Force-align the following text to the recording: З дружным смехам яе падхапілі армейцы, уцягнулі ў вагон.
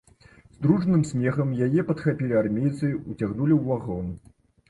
З 0.53 0.61
дружным 0.63 1.01
смехам 1.09 1.51
яе 1.65 1.81
падхапілі 1.91 2.39
армейцы, 2.41 2.89
уцягнулі 3.11 3.53
ў 3.57 3.61
вагон. 3.71 4.09